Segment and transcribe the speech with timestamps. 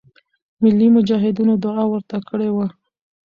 [0.61, 2.67] ملی مجاهدینو دعا ورته کړې وه.